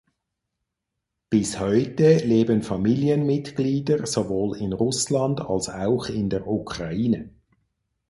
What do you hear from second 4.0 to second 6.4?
sowohl in Russland als auch in